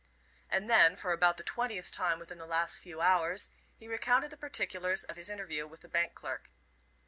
And 0.49 0.67
then, 0.67 0.95
for 0.95 1.11
about 1.13 1.37
the 1.37 1.43
twentieth 1.43 1.91
time 1.91 2.17
within 2.17 2.39
the 2.39 2.47
last 2.47 2.79
few 2.79 3.01
hours, 3.01 3.51
he 3.75 3.87
recounted 3.87 4.31
the 4.31 4.35
particulars 4.35 5.03
of 5.03 5.15
his 5.15 5.29
interview 5.29 5.67
with 5.67 5.81
the 5.81 5.87
bank 5.89 6.15
clerk. 6.15 6.49